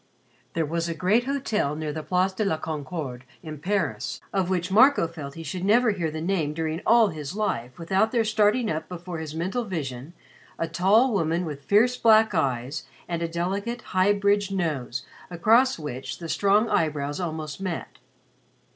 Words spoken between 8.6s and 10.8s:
up before his mental vision a